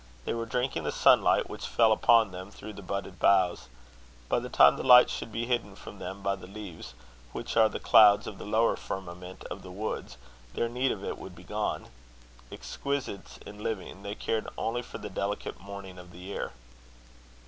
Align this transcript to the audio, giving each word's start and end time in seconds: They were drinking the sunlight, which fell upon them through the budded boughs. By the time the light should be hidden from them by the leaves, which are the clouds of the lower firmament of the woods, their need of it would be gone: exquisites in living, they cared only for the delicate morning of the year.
They 0.25 0.33
were 0.33 0.47
drinking 0.47 0.81
the 0.83 0.91
sunlight, 0.91 1.47
which 1.47 1.67
fell 1.67 1.91
upon 1.91 2.31
them 2.31 2.49
through 2.49 2.73
the 2.73 2.81
budded 2.81 3.19
boughs. 3.19 3.67
By 4.29 4.39
the 4.39 4.49
time 4.49 4.75
the 4.75 4.81
light 4.83 5.11
should 5.11 5.31
be 5.31 5.45
hidden 5.45 5.75
from 5.75 5.99
them 5.99 6.23
by 6.23 6.35
the 6.37 6.47
leaves, 6.47 6.95
which 7.33 7.55
are 7.55 7.69
the 7.69 7.79
clouds 7.79 8.25
of 8.25 8.39
the 8.39 8.43
lower 8.45 8.75
firmament 8.75 9.43
of 9.51 9.61
the 9.61 9.69
woods, 9.69 10.17
their 10.55 10.67
need 10.67 10.91
of 10.91 11.03
it 11.03 11.19
would 11.19 11.35
be 11.35 11.43
gone: 11.43 11.89
exquisites 12.51 13.37
in 13.45 13.61
living, 13.61 14.01
they 14.01 14.15
cared 14.15 14.47
only 14.57 14.81
for 14.81 14.97
the 14.97 15.07
delicate 15.07 15.59
morning 15.59 15.99
of 15.99 16.11
the 16.11 16.17
year. 16.17 16.53